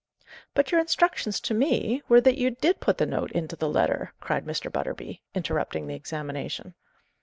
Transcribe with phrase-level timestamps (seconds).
[0.55, 4.13] "But your instructions to me were that you did put the note into the letter,"
[4.19, 4.71] cried Mr.
[4.71, 6.73] Butterby, interrupting the examination.